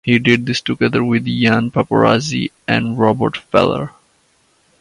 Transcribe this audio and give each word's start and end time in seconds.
He 0.03 0.17
did 0.17 0.47
this 0.47 0.61
together 0.61 1.03
with 1.03 1.25
Jan 1.25 1.69
Paparazzi 1.69 2.49
and 2.67 2.97
Robert 2.97 3.37
Feller. 3.37 3.91